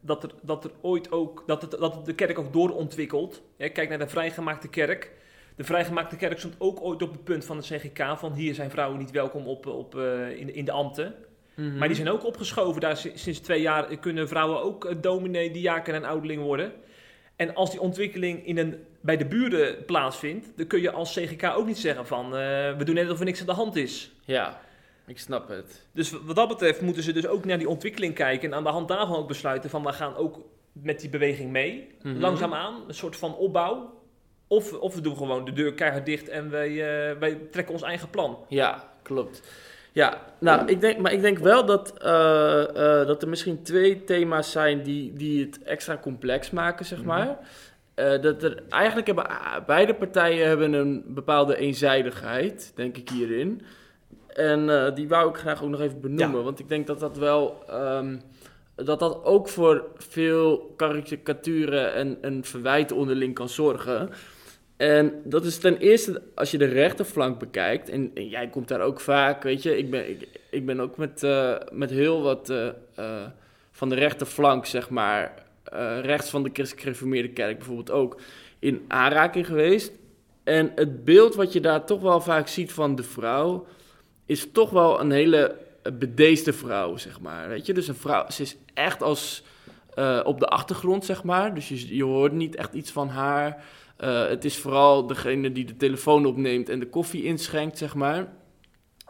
[0.00, 1.42] dat, er, dat er ooit ook...
[1.46, 3.42] Dat, het, dat de kerk ook doorontwikkelt.
[3.56, 3.68] Hè?
[3.68, 5.10] Kijk naar de vrijgemaakte kerk.
[5.56, 8.18] De vrijgemaakte kerk stond ook ooit op het punt van het CGK...
[8.18, 11.14] van hier zijn vrouwen niet welkom op, op, eh, in, in de ambten.
[11.54, 11.78] Mhm.
[11.78, 12.80] Maar die zijn ook opgeschoven.
[12.80, 16.72] Daar si- sinds twee jaar kunnen vrouwen ook eh, dominee, diaken en ouderling worden.
[17.36, 21.44] En als die ontwikkeling in een, bij de buren plaatsvindt, dan kun je als CGK
[21.44, 24.12] ook niet zeggen van we doen net alsof er niks aan de hand is.
[24.24, 24.60] Ja,
[25.06, 25.86] ik snap het.
[25.92, 28.68] Dus wat dat betreft moeten ze dus ook naar die ontwikkeling kijken en aan de
[28.70, 30.40] hand daarvan ook besluiten van we gaan ook
[30.72, 31.94] met die beweging mee.
[32.02, 32.18] Mhm.
[32.18, 33.94] Langzaamaan, een soort van opbouw.
[34.48, 37.82] Of, of we doen gewoon de deur keihard dicht en wij, eh, wij trekken ons
[37.82, 38.38] eigen plan.
[38.48, 39.42] Ja, klopt.
[39.92, 42.62] Ja, nou, ik denk, maar ik denk wel dat, eh,
[43.00, 47.06] eh, dat er misschien twee thema's zijn die, die het extra complex maken, zeg Mhm.
[47.06, 47.38] maar.
[48.20, 49.26] Dat er, eigenlijk hebben
[49.66, 53.62] beide partijen hebben een bepaalde eenzijdigheid, denk ik hierin.
[54.36, 56.44] En eh, die wou ik graag ook nog even benoemen, Ja.
[56.44, 57.62] want ik denk dat dat wel...
[57.68, 58.16] ehm,
[58.74, 64.10] dat dat ook voor veel karikaturen en, en verwijten onderling kan zorgen.
[64.76, 68.80] En dat is ten eerste, als je de rechterflank bekijkt, en, en jij komt daar
[68.80, 72.50] ook vaak, weet je, ik ben, ik, ik ben ook met, eh, met heel wat
[72.50, 73.22] eh,
[73.72, 75.44] van de rechterflank, zeg maar,
[76.02, 78.20] rechts van de Christelijk Gereformeerde Kerk bijvoorbeeld ook,
[78.58, 79.92] in aanraking geweest.
[80.44, 83.66] En het beeld wat je daar toch wel vaak ziet van de vrouw,
[84.26, 85.56] is toch wel een hele
[85.98, 87.74] bedeesde vrouw, zeg maar, weet je.
[87.74, 89.42] Dus een vrouw, ze is echt als
[89.94, 93.64] eh, op de achtergrond, zeg maar, dus je, je hoort niet echt iets van haar.
[93.96, 98.26] Eh, het is vooral degene die de telefoon opneemt en de koffie inschenkt, zeg maar.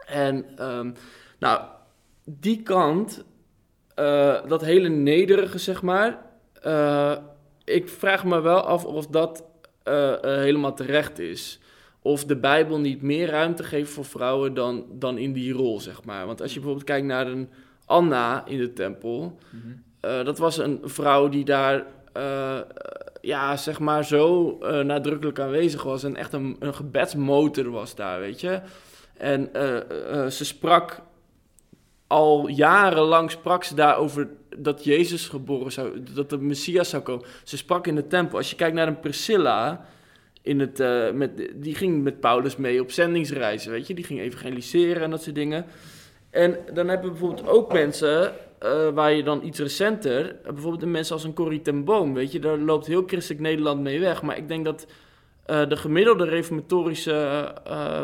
[0.05, 0.91] En ehm,
[1.39, 1.61] nou,
[2.25, 3.23] die kant,
[3.95, 6.25] eh, dat hele nederige, zeg maar.
[6.61, 7.17] eh,
[7.63, 9.43] ik vraag me wel af of dat
[9.83, 11.59] eh, eh, helemaal terecht is.
[12.07, 16.03] Of de Bijbel niet meer ruimte geeft voor vrouwen dan, dan in die rol, zeg
[16.03, 16.25] maar.
[16.25, 17.49] Want als je bijvoorbeeld kijkt naar een
[17.85, 19.37] Anna in de tempel.
[19.99, 22.59] eh, dat was een vrouw die daar eh,
[23.21, 26.03] ja, zeg maar zo eh, nadrukkelijk aanwezig was.
[26.03, 28.61] En echt een, een gebedsmotor was daar, weet je.
[29.17, 29.49] En
[30.31, 31.01] ze sprak
[32.07, 37.25] al jarenlang sprak ze daarover dat Jezus geboren zou, dat de Messias zou komen.
[37.43, 38.37] Ze sprak in de tempel.
[38.37, 39.85] Als je kijkt naar een Priscilla,
[40.47, 43.93] in het, eh, met, die ging met Paulus mee op zendingsreizen, weet je.
[43.93, 45.65] Die ging evangeliseren en dat soort dingen.
[46.29, 50.87] En dan hebben we bijvoorbeeld ook mensen eh, waar je dan iets recenter, bijvoorbeeld de
[50.87, 54.21] mensen als een Corrie ten Boom, weet je, daar loopt heel christelijk Nederland mee weg.
[54.21, 54.87] Maar ik denk dat
[55.45, 57.51] eh, de gemiddelde reformatorische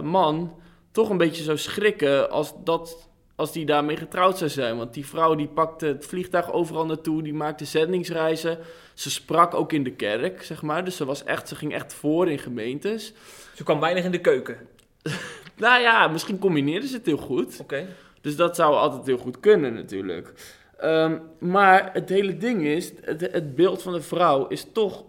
[0.03, 0.55] man
[0.91, 4.77] toch een beetje zou schrikken als, dat, als die daarmee getrouwd zou zijn.
[4.77, 8.57] Want die vrouw die pakte het vliegtuig overal naartoe, die maakte zendingsreizen.
[8.93, 10.85] Ze sprak ook in de kerk, zeg maar.
[10.85, 13.13] Dus ze, was echt, ze ging echt voor in gemeentes.
[13.55, 14.57] Ze kwam weinig in de keuken.
[15.55, 17.59] Nou ja, misschien combineerden ze het heel goed.
[17.61, 17.87] Oké.
[18.21, 20.33] Dus dat zou altijd heel goed kunnen natuurlijk.
[20.77, 25.03] Ehm, maar het hele ding is, het, het beeld van de vrouw is toch...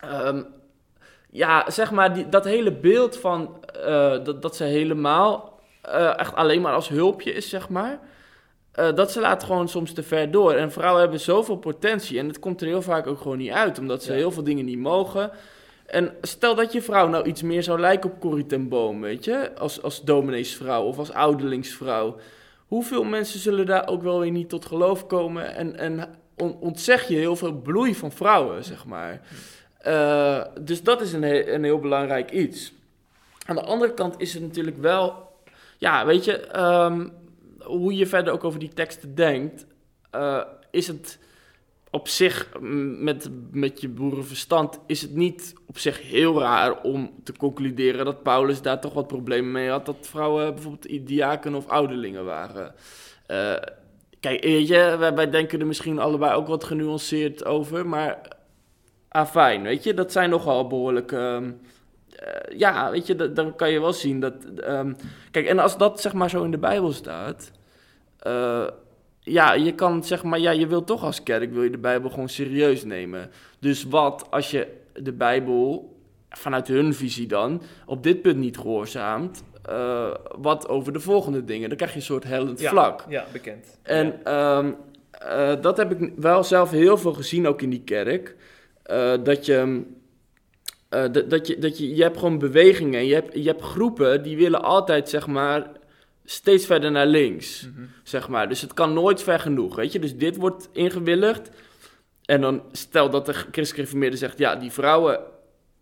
[0.00, 0.42] ehm,
[1.30, 5.53] ja, zeg maar, die, dat hele beeld van eh, dat, dat ze helemaal
[5.84, 7.98] eh, echt alleen maar als hulpje is, zeg maar.
[8.72, 10.52] eh, dat ze laat gewoon soms te ver door.
[10.52, 13.78] En vrouwen hebben zoveel potentie en het komt er heel vaak ook gewoon niet uit,
[13.78, 14.18] omdat ze Ja.
[14.18, 15.30] heel veel dingen niet mogen.
[15.86, 19.24] En stel dat je vrouw nou iets meer zou lijken op Corrie ten Boom, weet
[19.24, 22.16] je, als, als domineesvrouw of als ouderlingsvrouw.
[22.66, 27.08] Hoeveel mensen zullen daar ook wel weer niet tot geloof komen en, en on- ontzeg
[27.08, 29.20] je heel veel bloei van vrouwen, zeg maar.
[29.78, 32.72] Eh, dus dat is een, he- een heel belangrijk iets.
[33.46, 35.32] Aan de andere kant is het natuurlijk wel,
[35.78, 37.08] ja, weet je, ehm,
[37.58, 39.66] hoe je verder ook over die teksten denkt,
[40.10, 41.18] eh, is het
[41.94, 42.48] op zich,
[42.98, 48.22] met, met je boerenverstand, is het niet op zich heel raar om te concluderen dat
[48.22, 49.86] Paulus daar toch wat problemen mee had.
[49.86, 52.74] Dat vrouwen bijvoorbeeld diaken of ouderlingen waren.
[53.26, 53.54] Eh,
[54.20, 58.18] kijk, weet je, wij, denken er misschien allebei ook wat genuanceerd over, maar
[59.08, 61.12] ah, fijn, weet je, dat zijn nogal behoorlijk.
[61.12, 61.52] ehm,
[62.16, 64.34] eh, ja, weet je, dat- dan kan je wel zien dat.
[64.56, 64.92] ehm,
[65.30, 67.50] kijk, en als dat zeg maar zo in de Bijbel staat.
[68.18, 68.66] eh,
[69.20, 72.10] ja, je kan zeg maar, ja, je wil toch als kerk wil je de Bijbel
[72.10, 73.30] gewoon serieus nemen.
[73.58, 75.96] Dus wat als je de Bijbel
[76.28, 81.68] vanuit hun visie dan op dit punt niet gehoorzaamt, eh, wat over de volgende dingen?
[81.68, 83.04] Dan krijg je een soort hellend Ja, vlak.
[83.08, 83.78] Ja, bekend.
[83.82, 84.70] En ehm,
[85.10, 88.36] eh, dat heb ik wel zelf heel veel gezien, ook in die kerk.
[89.22, 89.82] Dat je.
[90.94, 94.22] Eh, dat, dat je, dat je, je hebt gewoon bewegingen, je hebt, je hebt groepen
[94.22, 95.66] die willen altijd, zeg maar,
[96.24, 97.86] steeds verder naar links, Mhm.
[98.02, 98.48] zeg maar.
[98.48, 99.98] Dus het kan nooit ver genoeg, weet je.
[99.98, 101.50] Dus dit wordt ingewilligd.
[102.24, 105.20] En dan stel dat de christelijk zegt, ja, die vrouwen,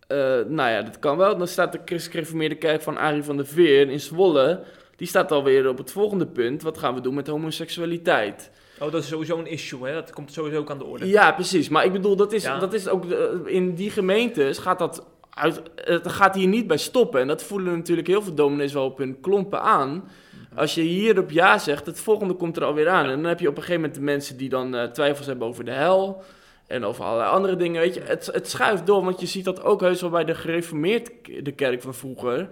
[0.09, 1.37] eh, nou ja, dat kan wel.
[1.37, 4.61] Dan staat de christelijk kerk van Arie van der Veer in Zwolle,
[4.96, 6.62] die staat alweer op het volgende punt.
[6.62, 8.51] Wat gaan we doen met homoseksualiteit?
[8.82, 9.94] Oh, dat is sowieso een issue, hè?
[9.94, 11.08] Dat komt sowieso ook aan de orde.
[11.08, 11.68] Ja, precies.
[11.68, 12.58] Maar ik bedoel, dat is, Ja.
[12.58, 13.04] dat is ook
[13.46, 17.20] in die gemeentes gaat dat uit, het gaat hier niet bij stoppen.
[17.20, 20.08] En dat voelen natuurlijk heel veel dominees wel op hun klompen aan.
[20.54, 23.04] Als je hier op ja zegt, het volgende komt er alweer aan.
[23.04, 25.46] En dan heb je op een gegeven moment de mensen die dan eh, twijfels hebben
[25.48, 26.22] over de hel.
[26.66, 28.00] En over allerlei andere dingen, weet je.
[28.00, 31.82] Het, het schuift door, want je ziet dat ook heus wel bij de gereformeerde kerk
[31.82, 32.48] van vroeger.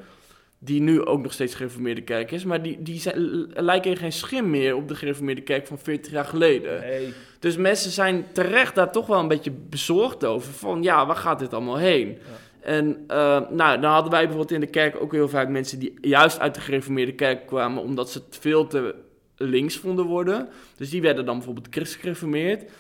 [0.63, 2.45] Die nu ook nog steeds gereformeerde kerk is.
[2.45, 6.25] Maar die, die zijn, lijken geen schim meer op de gereformeerde kerk van 40 jaar
[6.25, 6.81] geleden.
[6.81, 7.13] Nee.
[7.39, 10.53] Dus mensen zijn terecht daar toch wel een beetje bezorgd over.
[10.53, 12.19] Van ja, waar gaat dit allemaal heen?
[12.61, 15.99] En eh, nou, dan hadden wij bijvoorbeeld in de kerk ook heel vaak mensen die
[16.01, 18.95] juist uit de gereformeerde kerk kwamen, omdat ze het veel te
[19.37, 20.49] links vonden worden.
[20.77, 22.71] Dus die werden dan bijvoorbeeld christelijk gereformeerd.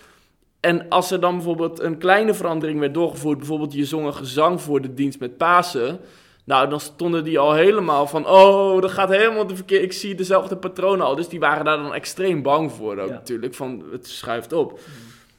[0.60, 4.60] En als er dan bijvoorbeeld een kleine verandering werd doorgevoerd, bijvoorbeeld je zong een gezang
[4.60, 6.00] voor de dienst met Pasen.
[6.44, 9.82] Nou, dan stonden die al helemaal van, oh, dat gaat helemaal de verkeer.
[9.82, 11.16] Ik zie dezelfde patronen al.
[11.16, 13.14] Dus die waren daar dan extreem bang voor ook Ja.
[13.14, 14.80] natuurlijk, van het schuift op.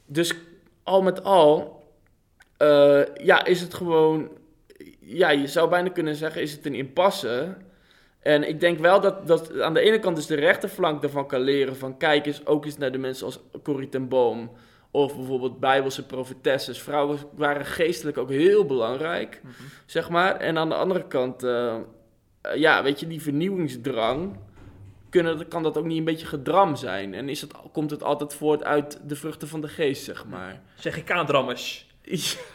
[0.06, 0.34] Dus
[0.84, 1.84] al met al,
[2.58, 4.30] eh, ja, is het gewoon,
[5.00, 7.56] ja, je zou bijna kunnen zeggen, is het een impasse.
[8.20, 11.40] En ik denk wel dat, dat aan de ene kant dus de rechterflank ervan kan
[11.42, 14.52] leren van, kijk eens ook eens naar de mensen als Corrie ten Boom.
[14.92, 16.82] Of bijvoorbeeld Bijbelse profetesses.
[16.82, 19.54] Vrouwen waren geestelijk ook heel belangrijk, Mhm.
[19.86, 20.36] zeg maar.
[20.36, 24.38] En aan de andere kant, eh, eh, ja, weet je, die vernieuwingsdrang,
[25.10, 27.14] kunnen, kan dat ook niet een beetje gedram zijn?
[27.14, 30.62] En is het, komt het altijd voort uit de vruchten van de geest, zeg maar?
[30.80, 31.90] CGK-drammers.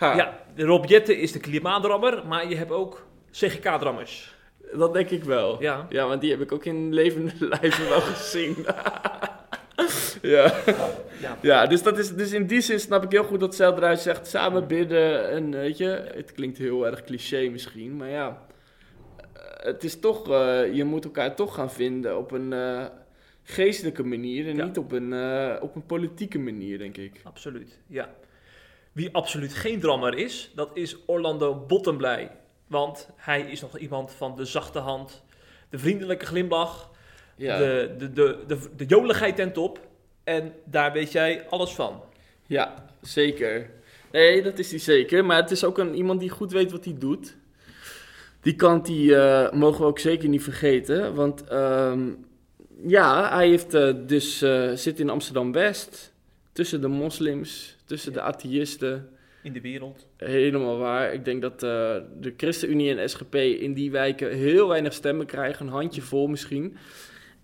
[0.00, 4.34] Ja, Ja, de Rob Jetten is de klimaatdrammer, maar je hebt ook CGK-drammers.
[4.72, 5.62] dat denk ik wel.
[5.62, 5.86] Ja.
[5.88, 8.56] Ja, want die heb ik ook in levende lijven wel gezien.
[10.22, 10.52] ja.
[11.20, 11.38] Ja.
[11.42, 14.26] ja, dus, dat is, dus in die zin snap ik heel goed dat Zeldruis zegt
[14.26, 15.30] samen bidden.
[15.30, 18.46] En weet je, het klinkt heel erg cliché misschien, maar ja.
[19.16, 22.84] eh, Het is toch, eh, je moet elkaar toch gaan vinden op een eh,
[23.42, 24.64] geestelijke manier en Ja.
[24.64, 25.12] niet op een,
[25.62, 27.20] op een politieke manier, denk ik.
[27.24, 28.14] Absoluut, ja.
[28.92, 32.30] Wie absoluut geen drammer is, dat is Orlando Bottenblij.
[32.66, 35.24] Want hij is nog iemand van de zachte hand,
[35.70, 36.90] de vriendelijke glimlach,
[37.36, 37.58] Ja.
[37.58, 39.80] De, de, de, de, de joligheid ten top.
[40.24, 42.02] En daar weet jij alles van.
[42.46, 43.70] Ja, zeker.
[44.12, 45.24] Nee, dat is hij zeker.
[45.24, 47.36] Maar het is ook een, iemand die goed weet wat hij doet.
[48.40, 51.14] Die kant die, eh, mogen we ook zeker niet vergeten.
[51.14, 52.08] Want ehm,
[52.86, 56.12] ja, hij heeft, eh, dus, eh, zit in Amsterdam-West.
[56.52, 59.08] Tussen de moslims, tussen de atheïsten.
[59.42, 60.06] In de wereld.
[60.16, 61.12] Helemaal waar.
[61.12, 65.66] Ik denk dat de ChristenUnie en SGP in die wijken heel weinig stemmen krijgen.
[65.66, 66.76] Een handje vol misschien.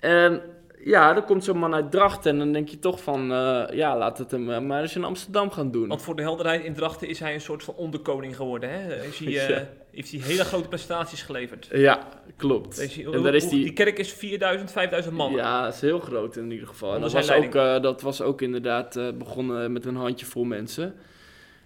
[0.03, 0.43] En
[0.85, 3.33] ja, dan komt zo'n man uit Drachten en dan denk je toch van...
[3.33, 5.89] eh, ja, laat het hem eh, maar eens in Amsterdam gaan doen.
[5.89, 8.71] Want voor de helderheid in Drachten is hij een soort van onderkoning geworden.
[8.71, 8.79] Hè?
[8.79, 9.69] Hij, eh, Ja.
[9.91, 11.69] heeft hij hele grote prestaties geleverd.
[11.73, 12.79] Ja, klopt.
[13.13, 13.63] En daar is hoe- die...
[13.65, 15.33] die kerk is 4000, 5000 man.
[15.33, 16.95] Ja, dat is heel groot in ieder geval.
[16.95, 20.95] En dat was, ook, dat was ook inderdaad begonnen met een handjevol mensen.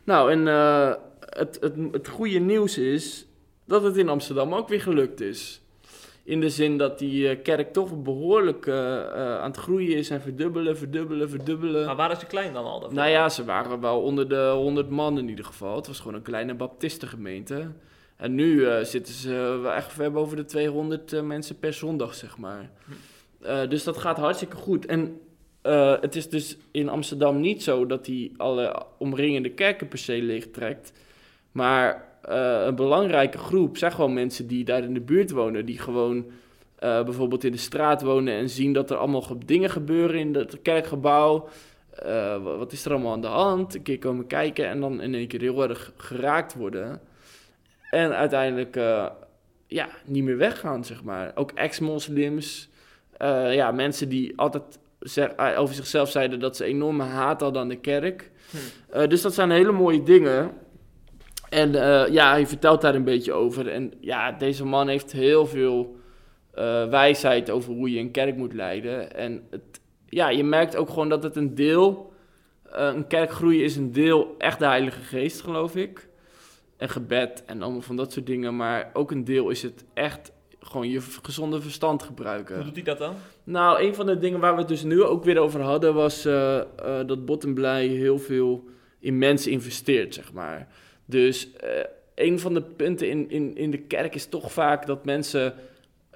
[0.05, 0.47] Nou, en
[1.21, 3.27] het, het, het goede nieuws is
[3.67, 5.61] dat het in Amsterdam ook weer gelukt is.
[6.27, 10.11] In de zin dat die eh, kerk toch behoorlijk eh, eh, aan het groeien is
[10.11, 11.87] en verdubbelen, verdubbelen, verdubbelen.
[11.87, 12.91] Maar waren ze klein dan al?
[12.91, 15.77] Nou ja, ze waren wel onder de 100 man in ieder geval.
[15.77, 17.71] Het was gewoon een kleine baptistengemeente.
[18.17, 22.39] En nu zitten ze wel echt ver boven de 200 eh, mensen per zondag, zeg
[22.39, 22.71] maar.
[23.41, 24.87] Eh, dus dat gaat hartstikke goed.
[24.87, 25.21] En
[26.01, 30.93] het is dus in Amsterdam niet zo dat hij alle omringende kerken per se leegtrekt.
[31.53, 35.67] Maar eh, een belangrijke groep zijn gewoon mensen die daar in de buurt wonen.
[35.67, 36.27] Die gewoon
[36.79, 40.35] eh, bijvoorbeeld in de straat wonen en zien dat er allemaal ge- dingen gebeuren in
[40.35, 41.49] het kerkgebouw.
[41.93, 42.09] Eh,
[42.43, 43.75] wa- wat is er allemaal aan de hand?
[43.75, 47.01] Een keer komen kijken en dan in één keer heel erg geraakt worden.
[47.91, 48.75] En uiteindelijk
[49.67, 51.33] ja, niet meer weggaan, zeg maar.
[51.35, 52.69] Ook ex-moslims.
[53.51, 57.77] ja, mensen die altijd zeg- over zichzelf zeiden dat ze enorme haat hadden aan de
[57.81, 58.31] kerk.
[58.91, 59.09] Hm.
[59.09, 60.51] Dus dat zijn hele mooie dingen.
[61.49, 63.69] En eh, ja, hij vertelt daar een beetje over.
[63.69, 65.97] En ja, deze man heeft heel veel
[66.51, 69.15] eh, wijsheid over hoe je een kerk moet leiden.
[69.15, 72.13] En het, ja, je merkt ook gewoon dat het een deel,
[72.73, 76.09] eh, een kerk groeien is een deel echt de Heilige Geest, geloof ik.
[76.77, 78.57] En gebed en allemaal van dat soort dingen.
[78.57, 82.55] Maar ook een deel is het echt gewoon je gezonde verstand gebruiken.
[82.55, 83.15] Hoe doet hij dat dan?
[83.45, 86.23] Nou, een van de dingen waar we het dus nu ook weer over hadden, was
[87.07, 88.65] dat Bottomblij heel veel
[88.99, 90.69] in mensen investeert, zeg maar.
[91.07, 91.69] Dus eh,
[92.15, 95.55] een van de punten in, in, in de kerk is toch vaak dat mensen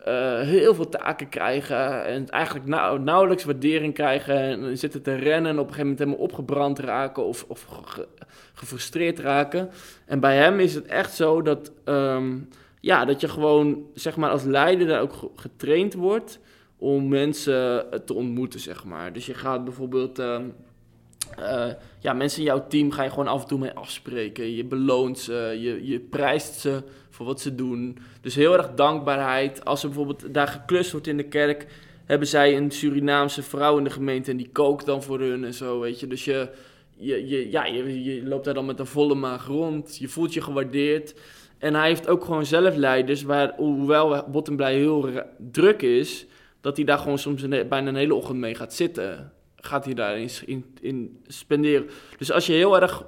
[0.04, 5.50] eh, heel veel taken krijgen en eigenlijk nauw- nauwelijks waardering krijgen en zitten te rennen
[5.50, 8.08] en op een gegeven moment helemaal opgebrand raken of, of ge-
[8.54, 9.70] gefrustreerd raken.
[10.06, 12.38] En bij hem is het echt zo dat, ehm,
[12.80, 16.38] ja, dat je gewoon, zeg maar, als leider daar ook ge- getraind wordt
[16.76, 19.12] om mensen te ontmoeten, zeg maar.
[19.12, 20.44] Dus je gaat bijvoorbeeld, ehm,
[21.36, 24.54] eh, ja, mensen in jouw team ga je gewoon af en toe mee afspreken.
[24.54, 27.98] Je beloont ze, je, je prijst ze voor wat ze doen.
[28.20, 29.64] Dus heel erg dankbaarheid.
[29.64, 31.66] Als er bijvoorbeeld daar geklust wordt in de kerk,
[32.04, 35.54] hebben zij een Surinaamse vrouw in de gemeente en die kookt dan voor hun en
[35.54, 36.06] zo, weet je.
[36.06, 36.48] Dus je,
[36.96, 39.96] je, ja, je, loopt daar dan met een volle maag rond.
[39.98, 41.14] Je voelt je gewaardeerd.
[41.58, 45.10] En hij heeft ook gewoon zelf leiders, waar, hoewel Bottomblij heel
[45.50, 46.26] druk is,
[46.60, 49.32] dat hij daar gewoon soms een, bijna een hele ochtend mee gaat zitten.
[49.60, 51.88] Gaat hij daarin in, in spenderen.
[52.18, 53.04] Dus als je heel erg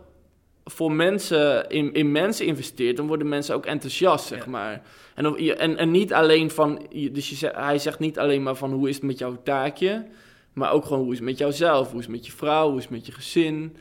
[0.65, 4.51] voor mensen, in, in mensen investeert, dan worden mensen ook enthousiast, zeg Ja.
[4.51, 4.83] maar.
[5.15, 8.73] En, en, en niet alleen van, dus je, zegt- hij zegt niet alleen maar van
[8.73, 10.07] hoe is het met jouw taakje,
[10.53, 12.77] maar ook gewoon hoe is het met jouzelf, hoe is het met je vrouw, hoe
[12.79, 13.77] is het met je gezin.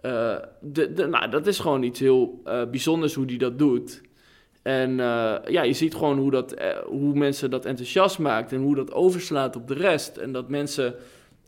[0.00, 4.00] Eh, de, de, nou, dat is gewoon iets heel eh, bijzonders hoe hij dat doet.
[4.62, 6.54] En eh, ja, je ziet gewoon hoe, dat,
[6.86, 10.16] hoe mensen dat enthousiast maakt en hoe dat overslaat op de rest.
[10.16, 10.94] En dat mensen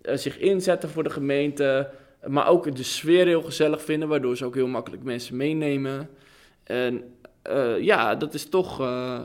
[0.05, 1.91] eh, zich inzetten voor de gemeente,
[2.27, 6.11] maar ook de sfeer heel gezellig vinden, waardoor ze ook heel makkelijk mensen meenemen.
[6.65, 9.21] En eh, ja, dat is toch, eh,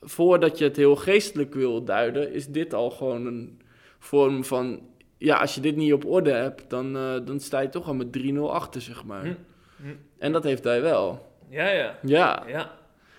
[0.00, 3.60] voordat je het heel geestelijk wil duiden, is dit al gewoon een
[3.98, 4.80] vorm van,
[5.18, 6.92] ja, als je dit niet op orde hebt, dan,
[7.24, 9.24] dan sta je toch al met 3-0 achter, zeg maar.
[9.24, 9.34] Hm.
[9.76, 9.94] Hm.
[10.18, 11.34] En dat heeft hij wel.
[11.48, 11.98] Ja, ja.
[12.02, 12.74] Ja, Ja.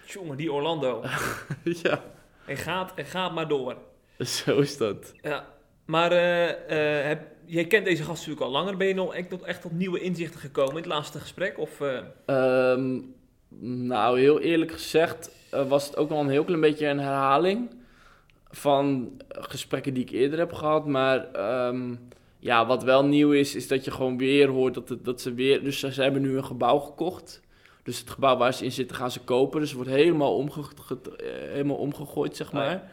[0.05, 1.03] Jongen, die Orlando.
[1.83, 2.03] ja.
[2.45, 3.75] Hij gaat, hij gaat maar door.
[4.19, 5.13] Zo is dat.
[5.21, 5.56] Ja.
[5.87, 6.49] Maar eh,
[6.99, 8.77] eh, heb, jij kent deze gast natuurlijk al langer.
[8.77, 11.59] Ben je nog echt tot, echt tot nieuwe inzichten gekomen in het laatste gesprek?
[11.59, 12.99] Of, eh, Ehm,
[13.87, 15.31] nou, heel eerlijk gezegd
[15.67, 17.69] was het ook wel een heel klein beetje een herhaling
[18.49, 20.85] van gesprekken die ik eerder heb gehad.
[20.85, 21.95] Maar ehm,
[22.39, 25.33] ja, wat wel nieuw is, is dat je gewoon weer hoort dat, het, dat ze
[25.33, 25.63] weer...
[25.63, 27.41] Dus ze, ze hebben nu een gebouw gekocht.
[27.83, 29.59] Dus het gebouw waar ze in zitten gaan ze kopen.
[29.59, 30.61] Dus het wordt helemaal, omge
[31.51, 32.71] helemaal omgegooid, zeg Oh maar.
[32.71, 32.87] ja.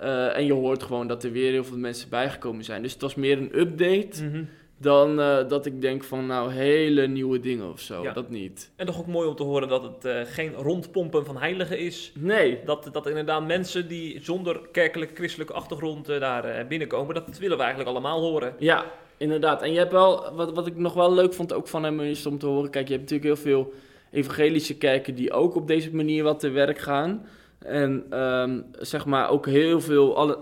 [0.00, 2.82] Eh, en je hoort gewoon dat er weer heel veel mensen bijgekomen zijn.
[2.82, 4.44] Dus het was meer een update mhm.
[4.76, 8.02] dan eh, dat ik denk van nou hele nieuwe dingen of zo.
[8.02, 8.12] Ja.
[8.12, 8.70] Dat niet.
[8.76, 12.12] En toch ook mooi om te horen dat het eh, geen rondpompen van heiligen is.
[12.14, 12.58] Nee.
[12.64, 17.92] Dat, dat inderdaad mensen die zonder kerkelijke christelijke achtergrond daar binnenkomen, dat willen we eigenlijk
[17.92, 18.54] allemaal horen.
[18.58, 18.84] Ja,
[19.16, 19.62] inderdaad.
[19.62, 22.26] En je hebt wel, wat, wat ik nog wel leuk vond ook van hem is
[22.26, 22.70] om te horen.
[22.70, 23.72] Kijk, je hebt natuurlijk heel veel
[24.10, 27.26] evangelische kerken die ook op deze manier wat te werk gaan.
[27.64, 30.38] En ehm, zeg maar ook heel veel, alle,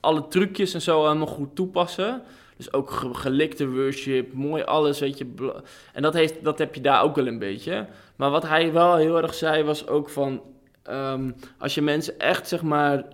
[0.00, 2.22] alle trucjes en zo helemaal goed toepassen.
[2.56, 5.52] Dus ook ge- gelikte worship, mooi alles, weet je.
[5.92, 7.86] En dat, heeft, dat heb je daar ook wel een beetje.
[8.16, 10.42] Maar wat hij wel heel erg zei was ook van...
[10.82, 13.04] ehm, als je mensen echt, zeg maar,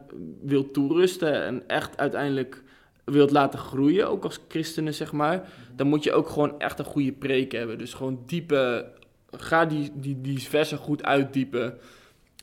[0.42, 2.62] wilt toerusten en echt uiteindelijk
[3.04, 5.48] wilt laten groeien, ook als christenen, zeg maar...
[5.76, 7.78] dan moet je ook gewoon echt een goede preek hebben.
[7.78, 8.86] Dus gewoon diepe...
[9.30, 11.78] Ga die, die, die versen goed uitdiepen.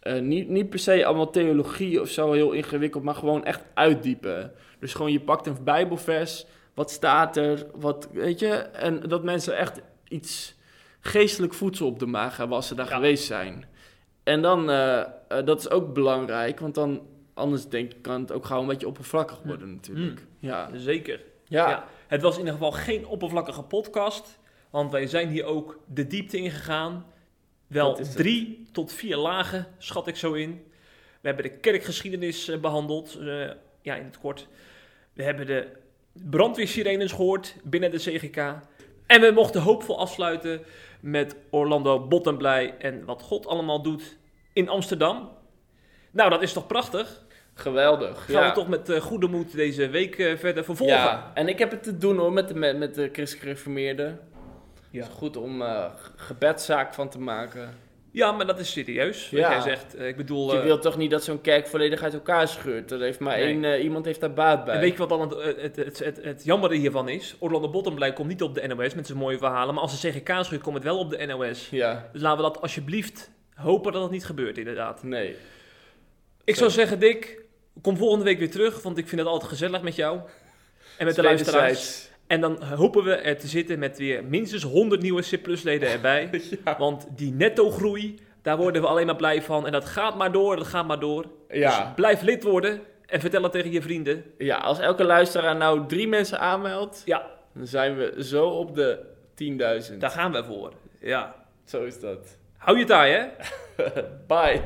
[0.03, 4.51] Eh, niet, niet per se allemaal theologie of zo heel ingewikkeld, maar gewoon echt uitdiepen.
[4.79, 8.49] Dus gewoon je pakt een bijbelvers, wat staat er, wat, weet je...
[8.55, 10.55] En dat mensen echt iets
[10.99, 12.95] geestelijk voedsel op de maag hebben als ze daar Ja.
[12.95, 13.65] geweest zijn.
[14.23, 15.05] En dan, eh, eh,
[15.45, 17.01] dat is ook belangrijk, want dan...
[17.35, 20.25] Anders denk ik, kan het ook gauw een beetje oppervlakkig worden natuurlijk.
[20.39, 20.69] Ja.
[20.73, 21.21] Zeker.
[21.43, 21.69] Ja.
[21.69, 21.85] Ja.
[22.07, 24.39] Het was in ieder geval geen oppervlakkige podcast,
[24.69, 27.05] want wij zijn hier ook de diepte ingegaan.
[27.73, 28.15] Wel het.
[28.15, 30.63] drie tot vier lagen, schat ik zo in.
[31.21, 33.49] We hebben de kerkgeschiedenis eh, behandeld, eh,
[33.81, 34.47] ja in het kort.
[35.13, 35.67] We hebben de
[36.13, 38.37] brandweersirenes gehoord binnen de CGK.
[39.07, 40.61] En we mochten hoopvol afsluiten
[40.99, 44.17] met Orlando Bottenblij en wat God allemaal doet
[44.53, 45.29] in Amsterdam.
[46.11, 47.25] Nou, dat is toch prachtig?
[47.53, 48.25] Geweldig.
[48.25, 48.49] Gaan ja.
[48.49, 50.95] we toch met eh, goede moed deze week verder vervolgen?
[50.95, 54.19] Ja, en ik heb het te doen hoor met de, met, met de christelijk gereformeerden.
[54.93, 55.01] Ja.
[55.01, 57.69] Is goed om eh gebedszaak van te maken.
[58.11, 59.29] Ja, maar dat is serieus.
[59.29, 59.51] Wat Ja.
[59.51, 59.95] jij zegt.
[59.95, 62.91] Eh, ik bedoel, je eh, wil toch niet dat zo'n kerk volledig uit elkaar scheurt?
[62.91, 63.61] Er heeft maar Nee.
[63.61, 64.73] één, iemand heeft daar baat bij.
[64.75, 67.35] en weet je wat dan het, het, het, het, het jammere hiervan is?
[67.39, 70.43] Orlando Bottomblij komt niet op de NOS met zijn mooie verhalen, maar als de CGK
[70.43, 71.67] schuurt, komt het wel op de NOS.
[71.69, 75.03] Ja, Dus laten we dat alsjeblieft hopen dat het niet gebeurt, inderdaad.
[75.03, 75.35] nee.
[76.43, 76.59] Ik Zo.
[76.59, 77.41] zou zeggen, Dick,
[77.81, 80.19] kom volgende week weer terug, want ik vind het altijd gezellig met jou.
[80.97, 82.09] En met de luisteraars.
[82.27, 86.29] En dan hopen we er te zitten met weer minstens 100 nieuwe C-leden erbij.
[86.65, 86.75] Ja.
[86.77, 89.65] Want die netto-groei, daar worden we alleen maar blij van.
[89.65, 91.25] En dat gaat maar door, dat gaat maar door.
[91.49, 91.83] Ja.
[91.83, 94.23] Dus blijf lid worden en vertel het tegen je vrienden.
[94.37, 98.99] ja, als elke luisteraar nou drie mensen aanmeldt, Ja, dan zijn we zo op de
[99.91, 99.97] 10.000.
[99.97, 100.73] daar gaan we voor.
[100.99, 101.35] Ja.
[101.65, 102.37] Zo is dat.
[102.57, 103.25] Hou je taai, hè?
[104.27, 104.61] Bye.